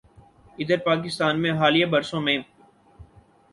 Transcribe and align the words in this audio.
ادھر 0.59 0.77
پاکستان 0.85 1.41
میں 1.41 1.51
حالیہ 1.59 1.85
برسوں 1.93 2.21
میں 2.21 2.37